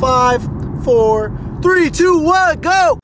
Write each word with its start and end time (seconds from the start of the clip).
Five, 0.00 0.42
four, 0.84 1.32
three, 1.62 1.88
two, 1.88 2.18
one, 2.18 2.60
go! 2.60 2.98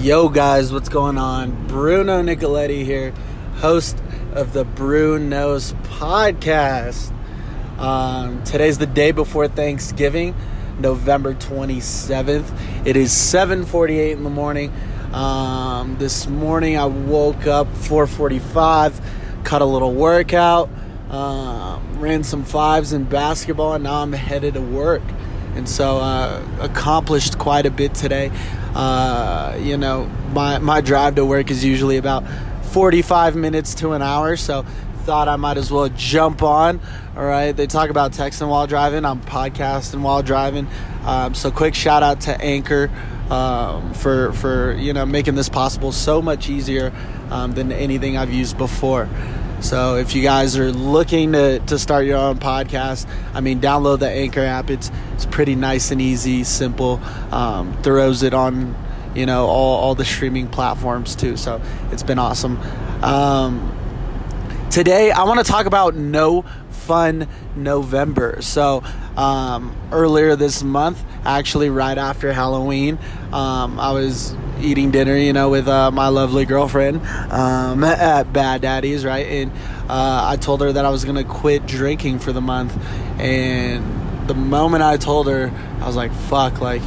Yo, 0.00 0.30
guys, 0.30 0.72
what's 0.72 0.88
going 0.88 1.18
on? 1.18 1.66
Bruno 1.66 2.22
Nicoletti 2.22 2.82
here, 2.82 3.12
host 3.56 4.02
of 4.32 4.54
the 4.54 4.64
Bruno's 4.64 5.74
podcast. 5.82 7.12
Um, 7.78 8.42
today's 8.44 8.78
the 8.78 8.86
day 8.86 9.10
before 9.10 9.48
Thanksgiving, 9.48 10.34
November 10.78 11.34
27th. 11.34 12.86
It 12.86 12.96
is 12.96 13.12
7:48 13.12 14.12
in 14.12 14.24
the 14.24 14.30
morning. 14.30 14.72
Um, 15.12 15.96
this 15.98 16.26
morning 16.26 16.78
I 16.78 16.86
woke 16.86 17.46
up 17.46 17.66
4:45, 17.76 18.98
cut 19.44 19.60
a 19.60 19.66
little 19.66 19.92
workout, 19.92 20.70
uh, 21.10 21.80
ran 21.94 22.24
some 22.24 22.44
fives 22.44 22.92
in 22.92 23.04
basketball, 23.04 23.74
and 23.74 23.84
now 23.84 24.02
I'm 24.02 24.12
headed 24.12 24.54
to 24.54 24.60
work. 24.60 25.02
And 25.54 25.68
so 25.68 25.98
uh, 25.98 26.42
accomplished 26.60 27.38
quite 27.38 27.66
a 27.66 27.70
bit 27.70 27.94
today. 27.94 28.30
Uh, 28.74 29.58
you 29.60 29.76
know, 29.76 30.04
my 30.32 30.58
my 30.58 30.80
drive 30.80 31.16
to 31.16 31.24
work 31.24 31.50
is 31.50 31.64
usually 31.64 31.96
about 31.96 32.24
45 32.66 33.34
minutes 33.34 33.74
to 33.76 33.92
an 33.92 34.02
hour, 34.02 34.36
so 34.36 34.64
thought 35.08 35.26
I 35.26 35.36
might 35.36 35.56
as 35.56 35.70
well 35.72 35.88
jump 35.88 36.42
on. 36.42 36.80
All 37.16 37.24
right, 37.24 37.52
they 37.52 37.66
talk 37.66 37.88
about 37.88 38.12
texting 38.12 38.48
while 38.48 38.66
driving. 38.66 39.06
I'm 39.06 39.22
podcasting 39.22 40.02
while 40.02 40.22
driving. 40.22 40.68
Um, 41.04 41.34
so 41.34 41.50
quick 41.50 41.74
shout 41.74 42.02
out 42.02 42.20
to 42.22 42.38
Anchor 42.40 42.90
um, 43.30 43.94
for 43.94 44.32
for 44.34 44.74
you 44.74 44.92
know 44.92 45.06
making 45.06 45.34
this 45.34 45.48
possible 45.48 45.92
so 45.92 46.20
much 46.20 46.50
easier 46.50 46.92
um, 47.30 47.52
than 47.52 47.72
anything 47.72 48.18
I've 48.18 48.32
used 48.32 48.58
before. 48.58 49.08
So 49.60 49.96
if 49.96 50.14
you 50.14 50.22
guys 50.22 50.56
are 50.56 50.70
looking 50.70 51.32
to, 51.32 51.58
to 51.58 51.78
start 51.78 52.06
your 52.06 52.18
own 52.18 52.38
podcast, 52.38 53.08
I 53.34 53.40
mean, 53.40 53.60
download 53.60 53.98
the 53.98 54.08
Anchor 54.08 54.40
app. 54.40 54.70
It's 54.70 54.90
it's 55.14 55.26
pretty 55.26 55.56
nice 55.56 55.90
and 55.90 56.00
easy, 56.00 56.44
simple. 56.44 57.00
Um, 57.32 57.76
throws 57.82 58.22
it 58.22 58.34
on, 58.34 58.76
you 59.14 59.26
know, 59.26 59.46
all, 59.46 59.78
all 59.78 59.94
the 59.94 60.04
streaming 60.04 60.46
platforms 60.46 61.16
too. 61.16 61.36
So 61.36 61.60
it's 61.90 62.04
been 62.04 62.20
awesome. 62.20 62.56
Um, 63.02 63.76
today, 64.70 65.10
I 65.10 65.24
want 65.24 65.44
to 65.44 65.50
talk 65.50 65.66
about 65.66 65.96
no 65.96 66.44
fun 66.70 67.28
November. 67.56 68.40
So 68.40 68.84
um, 69.16 69.76
earlier 69.90 70.36
this 70.36 70.62
month, 70.62 71.02
actually 71.24 71.68
right 71.68 71.98
after 71.98 72.32
Halloween, 72.32 72.98
um, 73.32 73.80
I 73.80 73.92
was 73.92 74.34
eating 74.60 74.90
dinner, 74.90 75.16
you 75.16 75.32
know, 75.32 75.50
with 75.50 75.68
uh, 75.68 75.90
my 75.90 76.08
lovely 76.08 76.44
girlfriend 76.44 77.04
um, 77.30 77.84
at 77.84 78.32
Bad 78.32 78.62
Daddy's, 78.62 79.04
right? 79.04 79.26
And 79.26 79.52
uh, 79.88 80.28
I 80.30 80.36
told 80.36 80.60
her 80.60 80.72
that 80.72 80.84
I 80.84 80.90
was 80.90 81.04
gonna 81.04 81.24
quit 81.24 81.66
drinking 81.66 82.18
for 82.18 82.32
the 82.32 82.40
month, 82.40 82.76
and 83.20 84.28
the 84.28 84.34
moment 84.34 84.82
I 84.82 84.96
told 84.96 85.28
her, 85.28 85.50
I 85.80 85.86
was 85.86 85.96
like, 85.96 86.12
"Fuck!" 86.12 86.60
Like, 86.60 86.82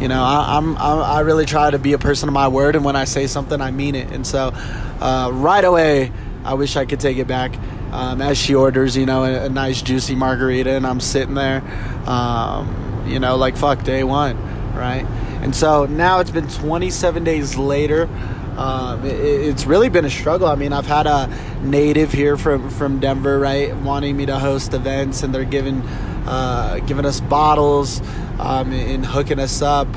you 0.00 0.08
know, 0.08 0.22
I, 0.22 0.56
I'm, 0.56 0.76
I'm 0.76 0.98
I 0.98 1.20
really 1.20 1.46
try 1.46 1.70
to 1.70 1.78
be 1.78 1.92
a 1.92 1.98
person 1.98 2.28
of 2.28 2.32
my 2.32 2.48
word, 2.48 2.76
and 2.76 2.84
when 2.84 2.96
I 2.96 3.04
say 3.04 3.26
something, 3.26 3.60
I 3.60 3.70
mean 3.70 3.94
it. 3.94 4.10
And 4.12 4.26
so, 4.26 4.52
uh, 5.00 5.30
right 5.32 5.64
away, 5.64 6.12
I 6.44 6.54
wish 6.54 6.76
I 6.76 6.86
could 6.86 7.00
take 7.00 7.18
it 7.18 7.26
back. 7.26 7.52
Um, 7.92 8.20
as 8.20 8.36
she 8.36 8.54
orders, 8.54 8.98
you 8.98 9.06
know, 9.06 9.24
a, 9.24 9.46
a, 9.46 9.48
nice 9.48 9.80
juicy 9.80 10.14
margarita, 10.14 10.72
and 10.72 10.86
I'm 10.86 11.00
sitting 11.00 11.32
there, 11.32 11.62
um, 12.06 13.04
you 13.06 13.18
know, 13.18 13.36
like 13.36 13.56
fuck 13.56 13.82
day 13.82 14.04
one, 14.04 14.36
right? 14.74 15.06
And 15.42 15.54
so 15.54 15.86
now 15.86 16.20
it's 16.20 16.30
been 16.30 16.48
27 16.48 17.24
days 17.24 17.56
later. 17.56 18.08
Um, 18.56 19.04
it, 19.04 19.14
it's 19.14 19.66
really 19.66 19.88
been 19.88 20.04
a 20.04 20.10
struggle. 20.10 20.48
I 20.48 20.56
mean, 20.56 20.72
I've 20.72 20.86
had 20.86 21.06
a 21.06 21.32
native 21.62 22.12
here 22.12 22.36
from, 22.36 22.70
from 22.70 22.98
Denver, 22.98 23.38
right, 23.38 23.74
wanting 23.76 24.16
me 24.16 24.26
to 24.26 24.38
host 24.38 24.74
events, 24.74 25.22
and 25.22 25.34
they're 25.34 25.44
giving 25.44 25.82
uh, 26.26 26.78
giving 26.86 27.06
us 27.06 27.20
bottles 27.20 28.02
um, 28.38 28.72
and 28.72 29.06
hooking 29.06 29.38
us 29.38 29.62
up 29.62 29.88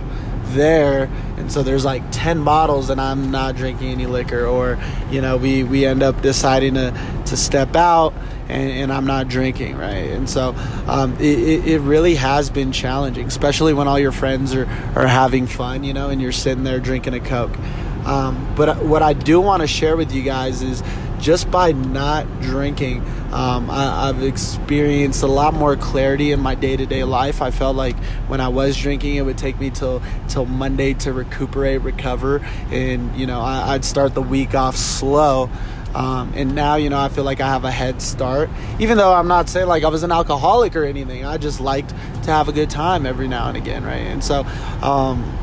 there 0.54 1.10
and 1.38 1.52
so 1.52 1.64
there's 1.64 1.86
like 1.86 2.04
10 2.12 2.44
bottles 2.44 2.90
and 2.90 3.00
i'm 3.02 3.32
not 3.32 3.56
drinking 3.56 3.90
any 3.90 4.06
liquor 4.06 4.46
or 4.46 4.78
you 5.10 5.22
know 5.22 5.38
we 5.38 5.64
we 5.64 5.86
end 5.86 6.04
up 6.04 6.22
deciding 6.22 6.76
to 6.76 6.92
to 7.26 7.38
step 7.38 7.76
out 7.76 8.14
and, 8.50 8.72
and 8.72 8.94
i'm 8.94 9.06
not 9.06 9.28
drinking 9.28 9.78
right? 9.78 10.12
And 10.12 10.30
so 10.30 10.54
um, 10.88 11.16
it, 11.20 11.66
it 11.68 11.80
really 11.80 12.16
has 12.16 12.50
been 12.50 12.72
challenging 12.72 13.28
especially 13.28 13.74
when 13.74 13.88
all 13.88 14.00
your 14.00 14.12
friends 14.12 14.54
are 14.54 14.68
are 14.96 15.08
having 15.08 15.48
fun 15.48 15.84
you 15.84 15.94
know 15.94 16.10
and 16.10 16.22
you're 16.22 16.32
sitting 16.32 16.64
there 16.64 16.80
drinking 16.80 17.14
a 17.14 17.20
coke. 17.20 17.58
Um, 18.06 18.54
but 18.56 18.84
what 18.84 19.04
i 19.04 19.14
do 19.14 19.40
want 19.40 19.62
to 19.62 19.68
share 19.68 19.96
with 19.96 20.12
you 20.12 20.24
guys 20.24 20.64
is 20.64 20.82
just 21.22 21.50
by 21.52 21.72
not 21.72 22.26
drinking, 22.42 23.06
um, 23.32 23.72
I, 23.72 24.08
have 24.08 24.24
experienced 24.24 25.24
a 25.24 25.28
lot 25.28 25.54
more 25.54 25.78
clarity 25.78 26.34
in 26.34 26.42
my 26.42 26.54
day 26.54 26.76
to 26.76 26.86
day 26.86 27.06
life. 27.06 27.42
I 27.42 27.50
felt 27.50 27.78
like 27.78 27.98
when 28.28 28.42
I 28.42 28.50
was 28.50 28.76
drinking, 28.76 29.16
it 29.16 29.22
would 29.22 29.38
take 29.38 29.58
me 29.58 29.70
till 29.70 30.02
till 30.28 30.46
Monday 30.46 30.94
to 30.96 31.14
recuperate, 31.14 31.82
recover, 31.82 32.40
and 32.72 33.16
you 33.18 33.26
know 33.26 33.40
I, 33.40 33.74
would 33.74 33.86
start 33.86 34.16
the 34.16 34.22
week 34.22 34.54
off 34.54 34.76
slow. 34.76 35.50
Um, 35.96 36.34
and 36.36 36.56
now 36.56 36.76
you 36.76 36.90
know 36.90 37.00
I 37.00 37.08
feel 37.08 37.24
like 37.24 37.40
I 37.40 37.48
have 37.48 37.64
a 37.64 37.72
head 37.72 38.02
start. 38.02 38.50
Even 38.80 38.98
though 38.98 39.14
I'm 39.14 39.30
not 39.30 39.48
saying 39.48 39.68
like 39.68 39.86
I 39.86 39.88
was 39.88 40.04
an 40.04 40.12
alcoholic 40.12 40.76
or 40.76 40.84
anything, 40.84 41.24
I 41.24 41.38
just 41.38 41.62
liked 41.62 41.92
to 42.24 42.32
have 42.32 42.50
a 42.50 42.54
good 42.54 42.70
time 42.70 43.06
every 43.06 43.30
now 43.30 43.48
and 43.48 43.56
again, 43.56 43.86
right? 43.86 43.96
And 43.96 44.22
so, 44.22 44.46
um, 44.82 45.38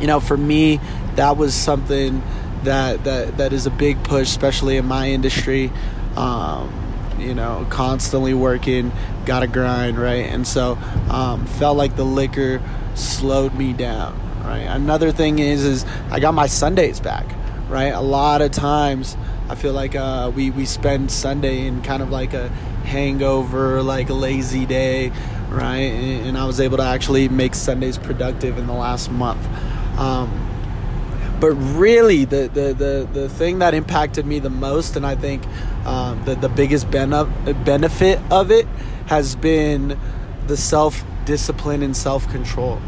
you 0.00 0.06
know, 0.06 0.20
for 0.20 0.36
me, 0.36 0.78
that 1.16 1.36
was 1.36 1.54
something 1.54 2.22
that 2.62 3.02
that 3.02 3.38
that 3.38 3.52
is 3.52 3.66
a 3.66 3.70
big 3.70 4.04
push, 4.04 4.28
especially 4.28 4.76
in 4.76 4.86
my 4.86 5.10
industry. 5.10 5.72
Um, 6.16 6.85
you 7.18 7.34
know, 7.34 7.66
constantly 7.70 8.34
working, 8.34 8.92
got 9.24 9.40
to 9.40 9.46
grind, 9.46 9.98
right? 9.98 10.26
And 10.26 10.46
so, 10.46 10.78
um, 11.10 11.46
felt 11.46 11.76
like 11.76 11.96
the 11.96 12.04
liquor 12.04 12.62
slowed 12.94 13.54
me 13.54 13.72
down, 13.72 14.18
right? 14.44 14.60
Another 14.60 15.12
thing 15.12 15.38
is, 15.38 15.64
is 15.64 15.84
I 16.10 16.20
got 16.20 16.34
my 16.34 16.46
Sundays 16.46 17.00
back, 17.00 17.26
right? 17.68 17.92
A 17.92 18.00
lot 18.00 18.42
of 18.42 18.50
times, 18.50 19.16
I 19.48 19.54
feel 19.54 19.72
like 19.72 19.94
uh, 19.94 20.32
we 20.34 20.50
we 20.50 20.64
spend 20.64 21.10
Sunday 21.10 21.66
in 21.66 21.82
kind 21.82 22.02
of 22.02 22.10
like 22.10 22.34
a 22.34 22.48
hangover, 22.84 23.82
like 23.82 24.08
a 24.08 24.14
lazy 24.14 24.66
day, 24.66 25.12
right? 25.50 25.76
And, 25.76 26.28
and 26.28 26.38
I 26.38 26.46
was 26.46 26.60
able 26.60 26.78
to 26.78 26.82
actually 26.84 27.28
make 27.28 27.54
Sundays 27.54 27.98
productive 27.98 28.58
in 28.58 28.66
the 28.66 28.72
last 28.72 29.10
month. 29.10 29.44
Um, 29.98 30.45
but 31.40 31.52
really 31.52 32.24
the, 32.24 32.48
the, 32.52 32.72
the, 32.72 33.08
the 33.12 33.28
thing 33.28 33.58
that 33.58 33.74
impacted 33.74 34.26
me 34.26 34.38
the 34.38 34.50
most 34.50 34.96
and 34.96 35.06
i 35.06 35.14
think 35.14 35.46
um, 35.86 36.22
the, 36.24 36.34
the 36.34 36.48
biggest 36.48 36.90
benefit 36.90 38.20
of 38.30 38.50
it 38.50 38.66
has 39.06 39.36
been 39.36 39.98
the 40.46 40.56
self-discipline 40.56 41.82
and 41.82 41.96
self-control 41.96 42.80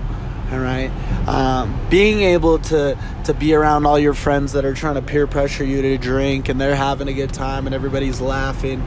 all 0.51 0.59
right? 0.59 0.91
Um, 1.29 1.79
being 1.91 2.23
able 2.23 2.59
to 2.59 2.99
to 3.25 3.35
be 3.35 3.53
around 3.55 3.85
all 3.85 3.99
your 3.99 4.15
friends 4.15 4.53
that 4.53 4.65
are 4.65 4.73
trying 4.73 4.95
to 4.95 5.03
peer 5.03 5.27
pressure 5.27 5.65
you 5.65 5.83
to 5.83 5.99
drink 5.99 6.49
and 6.49 6.59
they're 6.61 6.75
having 6.75 7.09
a 7.09 7.13
good 7.13 7.33
time 7.35 7.67
and 7.67 7.75
everybody's 7.75 8.21
laughing 8.21 8.83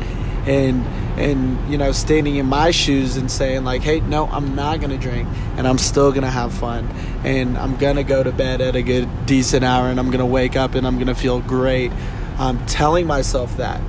and 0.46 0.85
and 1.19 1.72
you 1.72 1.78
know 1.78 1.91
standing 1.91 2.38
in 2.38 2.46
my 2.46 2.72
shoes 2.72 3.18
and 3.18 3.29
saying 3.29 3.63
like 3.63 3.81
hey 3.81 4.00
no 4.02 4.25
i'm 4.28 4.56
not 4.56 4.81
gonna 4.81 4.97
drink 4.97 5.28
and 5.57 5.68
i'm 5.68 5.78
still 5.78 6.12
gonna 6.12 6.29
have 6.29 6.52
fun 6.53 6.88
and 7.24 7.57
i'm 7.57 7.75
gonna 7.78 8.03
go 8.03 8.24
to 8.24 8.31
bed 8.31 8.59
at 8.59 8.75
a 8.75 8.81
good 8.81 9.07
decent 9.25 9.63
hour 9.63 9.88
and 9.88 10.00
i'm 10.00 10.09
gonna 10.09 10.25
wake 10.25 10.56
up 10.56 10.74
and 10.74 10.88
i'm 10.88 10.97
gonna 10.97 11.16
feel 11.16 11.40
great. 11.41 11.91
I'm 12.40 12.66
telling 12.66 13.06
myself 13.06 13.57
that 13.57 13.81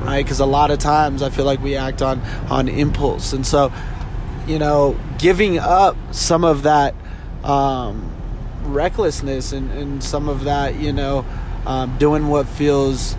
right? 0.00 0.24
Because 0.24 0.40
a 0.40 0.46
lot 0.46 0.70
of 0.70 0.78
times 0.78 1.22
i 1.22 1.28
feel 1.28 1.44
like 1.44 1.60
we 1.60 1.76
act 1.76 2.00
on 2.00 2.20
on 2.48 2.68
impulse 2.68 3.32
and 3.32 3.46
so 3.46 3.72
you 4.46 4.58
know 4.58 4.98
giving 5.18 5.58
up 5.58 5.96
some 6.10 6.44
of 6.44 6.62
that 6.62 6.94
um, 7.44 8.10
recklessness 8.62 9.52
and, 9.52 9.70
and 9.72 10.02
some 10.02 10.28
of 10.28 10.44
that 10.44 10.76
you 10.76 10.92
know 10.92 11.24
um, 11.66 11.96
doing 11.98 12.28
what 12.28 12.48
feels 12.48 13.14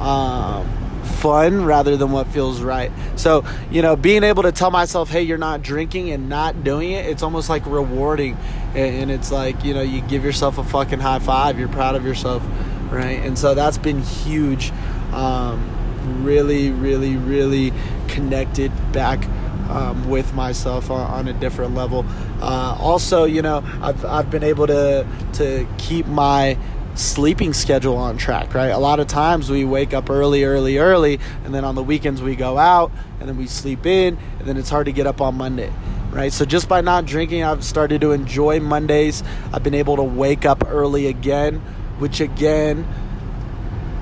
um, 0.00 0.81
fun 1.04 1.64
rather 1.64 1.96
than 1.96 2.12
what 2.12 2.26
feels 2.28 2.60
right. 2.60 2.90
So, 3.16 3.44
you 3.70 3.82
know, 3.82 3.96
being 3.96 4.24
able 4.24 4.42
to 4.44 4.52
tell 4.52 4.70
myself, 4.70 5.10
hey, 5.10 5.22
you're 5.22 5.38
not 5.38 5.62
drinking 5.62 6.10
and 6.10 6.28
not 6.28 6.64
doing 6.64 6.92
it, 6.92 7.06
it's 7.06 7.22
almost 7.22 7.48
like 7.48 7.64
rewarding. 7.66 8.36
And 8.74 9.10
it's 9.10 9.30
like, 9.30 9.64
you 9.64 9.74
know, 9.74 9.82
you 9.82 10.00
give 10.02 10.24
yourself 10.24 10.58
a 10.58 10.64
fucking 10.64 11.00
high 11.00 11.18
five, 11.18 11.58
you're 11.58 11.68
proud 11.68 11.94
of 11.94 12.04
yourself, 12.04 12.42
right? 12.90 13.20
And 13.22 13.38
so 13.38 13.54
that's 13.54 13.78
been 13.78 14.00
huge. 14.00 14.72
Um, 15.12 16.24
really, 16.24 16.70
really, 16.70 17.16
really 17.16 17.72
connected 18.08 18.72
back 18.92 19.24
um, 19.68 20.08
with 20.08 20.34
myself 20.34 20.90
on, 20.90 21.10
on, 21.10 21.28
a 21.28 21.32
different 21.32 21.74
level. 21.74 22.04
Uh, 22.40 22.76
also, 22.78 23.24
you 23.24 23.42
know, 23.42 23.64
I've, 23.80 24.04
I've 24.04 24.30
been 24.30 24.42
able 24.42 24.66
to 24.66 25.06
to 25.34 25.66
keep 25.78 26.06
my 26.06 26.58
sleeping 26.94 27.52
schedule 27.52 27.96
on 27.96 28.16
track, 28.16 28.54
right? 28.54 28.68
A 28.68 28.78
lot 28.78 29.00
of 29.00 29.06
times 29.06 29.50
we 29.50 29.64
wake 29.64 29.94
up 29.94 30.10
early, 30.10 30.44
early, 30.44 30.78
early, 30.78 31.20
and 31.44 31.54
then 31.54 31.64
on 31.64 31.74
the 31.74 31.82
weekends 31.82 32.20
we 32.20 32.36
go 32.36 32.58
out 32.58 32.92
and 33.18 33.28
then 33.28 33.36
we 33.36 33.46
sleep 33.46 33.86
in, 33.86 34.18
and 34.38 34.48
then 34.48 34.56
it's 34.56 34.70
hard 34.70 34.86
to 34.86 34.92
get 34.92 35.06
up 35.06 35.20
on 35.20 35.36
Monday, 35.36 35.72
right? 36.10 36.32
So 36.32 36.44
just 36.44 36.68
by 36.68 36.80
not 36.80 37.06
drinking, 37.06 37.44
I've 37.44 37.64
started 37.64 38.00
to 38.02 38.12
enjoy 38.12 38.60
Mondays. 38.60 39.22
I've 39.52 39.62
been 39.62 39.74
able 39.74 39.96
to 39.96 40.02
wake 40.02 40.44
up 40.44 40.64
early 40.68 41.06
again, 41.06 41.60
which 41.98 42.20
again 42.20 42.86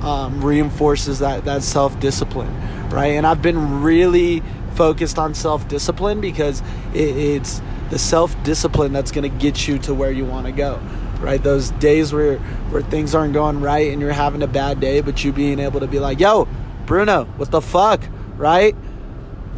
um, 0.02 0.42
reinforces 0.44 1.18
that, 1.20 1.44
that 1.44 1.62
self 1.62 1.98
discipline, 2.00 2.54
right? 2.90 3.12
And 3.12 3.26
I've 3.26 3.42
been 3.42 3.82
really 3.82 4.42
focused 4.74 5.18
on 5.18 5.34
self 5.34 5.68
discipline 5.68 6.20
because 6.20 6.60
it, 6.94 7.16
it's 7.16 7.60
the 7.90 7.98
self 7.98 8.40
discipline 8.42 8.92
that's 8.92 9.12
going 9.12 9.30
to 9.30 9.38
get 9.38 9.68
you 9.68 9.78
to 9.80 9.94
where 9.94 10.10
you 10.10 10.24
want 10.24 10.46
to 10.46 10.52
go 10.52 10.80
right? 11.20 11.42
Those 11.42 11.70
days 11.72 12.12
where 12.12 12.38
where 12.70 12.82
things 12.82 13.14
aren't 13.14 13.34
going 13.34 13.60
right 13.60 13.92
and 13.92 14.00
you're 14.00 14.12
having 14.12 14.42
a 14.42 14.46
bad 14.46 14.80
day 14.80 15.00
but 15.00 15.22
you 15.24 15.32
being 15.32 15.58
able 15.58 15.80
to 15.80 15.86
be 15.86 15.98
like 16.00 16.18
yo 16.18 16.48
bruno 16.86 17.24
what 17.36 17.50
the 17.50 17.60
fuck? 17.60 18.02
Right? 18.36 18.74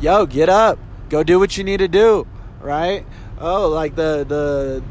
Yo 0.01 0.27
get 0.27 0.49
up. 0.49 0.79
Go 1.09 1.23
do 1.23 1.39
what 1.39 1.57
you 1.57 1.65
need 1.65 1.79
to 1.79 1.89
do. 1.89 2.27
Right? 2.61 3.07
Oh 3.39 3.69
like 3.69 3.95
the 3.95 4.25
the 4.25 4.83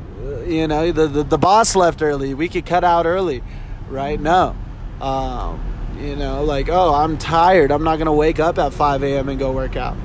you 0.49 0.67
know 0.67 0.91
the 0.91 1.07
the, 1.07 1.23
the 1.23 1.37
boss 1.37 1.75
left 1.75 2.01
early. 2.01 2.33
We 2.33 2.47
could 2.47 2.65
cut 2.65 2.83
out 2.83 3.05
early. 3.05 3.43
Right? 3.89 4.19
No. 4.19 4.55
Um, 5.01 5.61
you 5.99 6.15
know 6.15 6.43
like 6.43 6.69
oh 6.69 6.93
i'm 6.93 7.17
tired. 7.17 7.71
I'm 7.71 7.83
not 7.83 7.97
gonna 7.97 8.13
wake 8.13 8.39
up 8.39 8.57
at 8.57 8.73
5 8.73 9.03
a.m 9.03 9.29
and 9.29 9.37
go 9.37 9.51
work 9.51 9.75
out. 9.75 9.97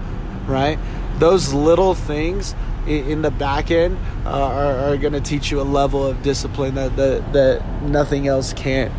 Right? 0.46 0.78
Those 1.18 1.52
little 1.52 1.94
things 1.94 2.54
in 2.86 3.22
the 3.22 3.30
back 3.30 3.70
end 3.70 3.98
uh, 4.24 4.30
are, 4.30 4.74
are 4.74 4.96
going 4.96 5.12
to 5.12 5.20
teach 5.20 5.50
you 5.50 5.60
a 5.60 5.62
level 5.62 6.06
of 6.06 6.22
discipline 6.22 6.74
that, 6.76 6.96
that, 6.96 7.32
that 7.32 7.82
nothing 7.82 8.26
else 8.26 8.52
can't, 8.52 8.92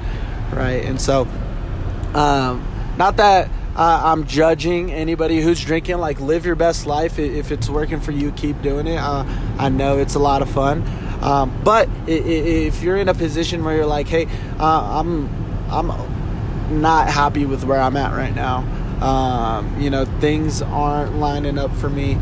right? 0.52 0.84
And 0.84 1.00
so, 1.00 1.28
um, 2.14 2.66
not 2.98 3.18
that 3.18 3.50
uh, 3.76 4.02
I'm 4.06 4.26
judging 4.26 4.92
anybody 4.92 5.40
who's 5.40 5.64
drinking. 5.64 6.00
Like, 6.00 6.20
live 6.20 6.46
your 6.46 6.56
best 6.56 6.88
life. 6.88 7.20
If 7.20 7.52
it's 7.52 7.70
working 7.70 8.00
for 8.00 8.12
you, 8.12 8.32
keep 8.32 8.62
doing 8.62 8.88
it. 8.88 8.98
Uh, 8.98 9.24
I 9.60 9.70
know 9.70 10.00
it's 10.00 10.16
a 10.16 10.20
lot 10.20 10.42
of 10.42 10.50
fun. 10.50 10.84
Um, 11.22 11.62
but 11.64 11.88
if 12.08 12.82
you're 12.82 12.98
in 12.98 13.08
a 13.08 13.14
position 13.14 13.64
where 13.64 13.76
you're 13.76 13.86
like, 13.86 14.08
hey, 14.08 14.28
uh, 14.60 15.00
I'm, 15.00 15.30
I'm 15.70 16.82
not 16.82 17.08
happy 17.08 17.46
with 17.46 17.64
where 17.64 17.80
I'm 17.80 17.98
at 17.98 18.14
right 18.14 18.36
now. 18.36 18.60
Um, 19.04 19.80
you 19.80 19.92
know, 19.92 20.06
things 20.20 20.64
aren't 20.64 21.18
lining 21.18 21.60
up 21.60 21.72
for 21.76 21.90
me 21.90 22.18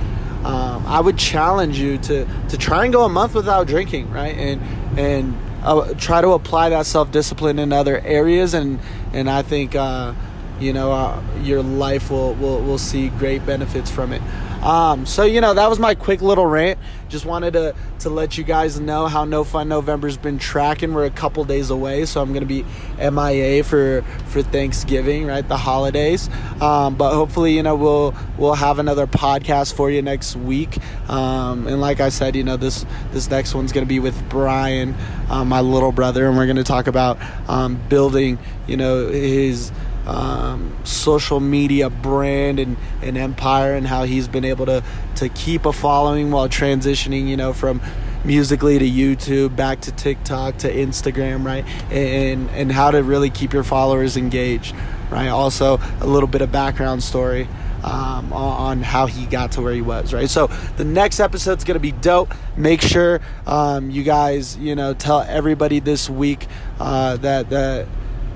um, 0.46 0.86
I 0.86 1.00
would 1.00 1.18
challenge 1.18 1.80
you 1.80 1.98
to 1.98 2.28
to 2.50 2.58
try 2.58 2.84
and 2.84 2.94
go 2.94 3.04
a 3.04 3.10
month 3.10 3.34
without 3.34 3.66
drinking, 3.66 4.12
right? 4.12 4.36
And 4.38 5.00
and 5.00 5.38
uh, 5.64 5.96
try 5.96 6.22
to 6.22 6.30
apply 6.30 6.70
that 6.70 6.86
self 6.86 7.12
discipline 7.12 7.58
in 7.58 7.74
other 7.74 8.00
areas, 8.02 8.54
and 8.54 8.80
and 9.12 9.28
I 9.28 9.42
think 9.42 9.74
uh, 9.74 10.14
you 10.60 10.74
know 10.74 10.92
uh, 10.92 11.22
your 11.42 11.62
life 11.62 12.10
will, 12.10 12.34
will 12.36 12.62
will 12.62 12.78
see 12.78 13.10
great 13.10 13.46
benefits 13.46 13.90
from 13.92 14.14
it. 14.14 14.22
Um, 14.66 15.06
so 15.06 15.24
you 15.26 15.42
know 15.42 15.54
that 15.54 15.70
was 15.70 15.78
my 15.78 15.94
quick 15.94 16.22
little 16.22 16.46
rant. 16.48 16.80
Just 17.08 17.24
wanted 17.24 17.54
to 17.54 17.76
to 18.00 18.10
let 18.10 18.36
you 18.36 18.44
guys 18.44 18.80
know 18.80 19.06
how 19.06 19.24
No 19.24 19.44
Fun 19.44 19.70
November's 19.70 20.18
been 20.18 20.40
tracking. 20.40 20.94
We're 20.96 21.06
a 21.06 21.12
couple 21.12 21.44
days 21.44 21.70
away, 21.70 22.06
so 22.06 22.20
I'm 22.20 22.34
gonna 22.34 22.48
be 22.48 22.66
MIA 22.98 23.64
for 23.64 24.02
for 24.26 24.42
Thanksgiving, 24.42 25.28
right? 25.28 25.48
The 25.48 25.58
holidays. 25.58 26.32
Um, 26.60 26.96
but 26.96 27.14
hopefully, 27.14 27.56
you 27.56 27.62
know, 27.62 27.76
we'll 27.76 28.16
we'll 28.40 28.56
have 28.56 28.80
another 28.80 29.06
podcast 29.06 29.76
for 29.76 29.92
you 29.92 30.02
next 30.02 30.36
week. 30.36 30.80
Um, 31.10 31.68
and 31.68 31.80
like 31.80 32.00
I 32.00 32.10
said, 32.10 32.36
you 32.36 32.44
know, 32.44 32.58
this 32.58 32.88
this 33.12 33.30
next 33.30 33.54
one's 33.54 33.72
gonna 33.72 33.86
be 33.86 34.00
with 34.00 34.30
Brian, 34.30 34.96
um, 35.30 35.48
my 35.48 35.62
little 35.62 35.92
brother, 35.92 36.28
and 36.28 36.36
we're 36.36 36.48
gonna 36.48 36.64
talk 36.64 36.88
about 36.88 37.20
um, 37.48 37.80
building, 37.88 38.40
you 38.66 38.78
know, 38.78 39.10
his 39.10 39.72
um, 40.06 40.76
social 40.84 41.40
media 41.40 41.90
brand 41.90 42.60
and, 42.60 42.78
and 43.02 43.18
empire 43.18 43.74
and 43.74 43.88
how 43.88 44.04
he's 44.04 44.28
been 44.28 44.46
able 44.46 44.66
to 44.66 44.84
to 45.16 45.30
keep 45.30 45.66
a 45.66 45.74
following 45.74 46.32
while 46.32 46.50
transitioning 46.50 47.28
you 47.28 47.38
know 47.38 47.54
from 47.54 47.82
Musical.ly 48.24 48.80
to 48.80 48.90
YouTube 48.90 49.56
back 49.56 49.82
to 49.82 49.92
TikTok 49.92 50.58
to 50.58 50.74
Instagram 50.74 51.46
right 51.46 51.66
and 51.92 52.50
and 52.52 52.72
how 52.72 52.92
to 52.92 53.04
really 53.04 53.30
keep 53.30 53.54
your 53.54 53.64
followers 53.64 54.18
engaged 54.18 54.76
right 55.12 55.28
also 55.28 55.80
a 56.02 56.08
little 56.08 56.28
bit 56.28 56.42
of 56.42 56.52
background 56.52 57.04
story 57.04 57.48
um, 57.86 58.34
on 58.34 58.82
how 58.82 59.06
he 59.06 59.28
got 59.28 59.52
to 59.54 59.62
where 59.62 59.74
he 59.74 59.82
was, 59.82 60.12
right? 60.12 60.28
So 60.28 60.48
the 60.78 60.84
next 60.84 61.20
episode's 61.20 61.64
gonna 61.64 61.80
be 61.80 61.92
dope. 61.92 62.34
Make 62.58 62.82
sure 62.82 63.22
um, 63.46 63.92
you 63.92 64.02
guys, 64.02 64.58
you 64.58 64.76
know, 64.76 64.96
tell 64.96 65.22
everybody 65.22 65.80
this 65.80 66.10
week 66.10 66.48
uh, 66.80 67.18
that 67.18 67.52
that 67.52 67.88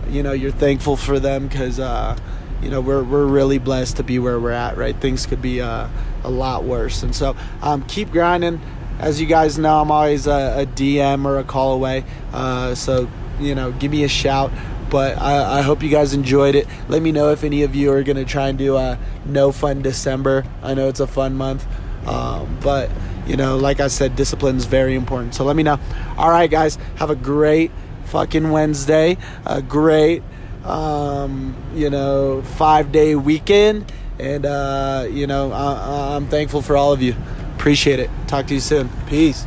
you 0.07 0.23
know 0.23 0.31
you're 0.31 0.51
thankful 0.51 0.97
for 0.97 1.19
them 1.19 1.47
because 1.47 1.79
uh, 1.79 2.17
you 2.61 2.69
know 2.69 2.81
we're 2.81 3.03
we're 3.03 3.25
really 3.25 3.57
blessed 3.57 3.97
to 3.97 4.03
be 4.03 4.19
where 4.19 4.39
we're 4.39 4.51
at. 4.51 4.77
Right, 4.77 4.95
things 4.95 5.25
could 5.25 5.41
be 5.41 5.61
uh, 5.61 5.87
a 6.23 6.29
lot 6.29 6.63
worse, 6.63 7.03
and 7.03 7.15
so 7.15 7.35
um, 7.61 7.83
keep 7.83 8.11
grinding. 8.11 8.61
As 8.99 9.21
you 9.21 9.27
guys 9.27 9.57
know, 9.57 9.79
I'm 9.79 9.91
always 9.91 10.27
a, 10.27 10.63
a 10.63 10.65
DM 10.65 11.25
or 11.25 11.39
a 11.39 11.43
call 11.43 11.73
away. 11.73 12.03
Uh, 12.33 12.75
so 12.75 13.09
you 13.39 13.55
know, 13.55 13.71
give 13.71 13.91
me 13.91 14.03
a 14.03 14.09
shout. 14.09 14.51
But 14.89 15.19
I, 15.19 15.59
I, 15.59 15.61
hope 15.61 15.83
you 15.83 15.89
guys 15.89 16.15
enjoyed 16.15 16.55
it. 16.55 16.67
Let 16.87 17.03
me 17.03 17.11
know 17.11 17.29
if 17.31 17.43
any 17.43 17.61
of 17.61 17.75
you 17.75 17.91
are 17.91 18.01
gonna 18.01 18.25
try 18.25 18.47
and 18.47 18.57
do 18.57 18.75
a 18.75 18.97
no 19.23 19.51
fun 19.51 19.83
December. 19.83 20.45
I 20.63 20.73
know 20.73 20.89
it's 20.89 20.99
a 20.99 21.05
fun 21.05 21.35
month, 21.35 21.67
um, 22.07 22.57
but 22.59 22.89
you 23.27 23.37
know, 23.37 23.57
like 23.57 23.79
I 23.79 23.87
said, 23.87 24.15
discipline 24.15 24.57
is 24.57 24.65
very 24.65 24.95
important. 24.95 25.35
So 25.35 25.45
let 25.45 25.55
me 25.55 25.61
know. 25.61 25.79
All 26.17 26.31
right, 26.31 26.49
guys, 26.49 26.79
have 26.95 27.11
a 27.11 27.15
great 27.15 27.69
fucking 28.09 28.51
Wednesday. 28.51 29.17
A 29.45 29.61
great, 29.61 30.23
um, 30.65 31.55
you 31.75 31.89
know, 31.89 32.41
five 32.41 32.91
day 32.91 33.15
weekend. 33.15 33.91
And, 34.19 34.45
uh, 34.45 35.05
you 35.09 35.27
know, 35.27 35.51
I- 35.51 36.15
I'm 36.15 36.27
thankful 36.27 36.61
for 36.61 36.75
all 36.75 36.91
of 36.91 37.01
you. 37.01 37.15
Appreciate 37.55 37.99
it. 37.99 38.09
Talk 38.27 38.47
to 38.47 38.53
you 38.53 38.59
soon. 38.59 38.89
Peace. 39.07 39.45